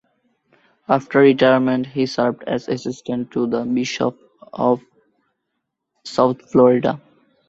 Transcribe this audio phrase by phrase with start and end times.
[0.89, 4.17] After retirement he served as assistant to the bishop
[4.51, 4.81] of
[6.03, 6.99] South Florida.